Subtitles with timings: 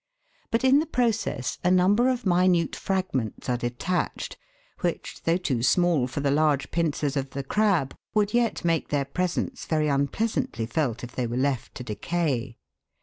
[0.49, 4.35] But in the process, a number of minute frag ments are detached,
[4.79, 9.05] which, though too small for the large pincers of the crab, would yet make their
[9.05, 12.57] presence very unpleasantly felt if they were left to decay.